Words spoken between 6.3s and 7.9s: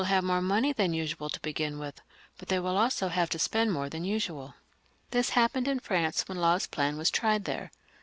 Law's plan was tried there.